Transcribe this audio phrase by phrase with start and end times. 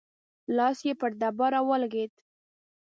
[0.57, 2.13] لاس يې پر ډبره ولګېد.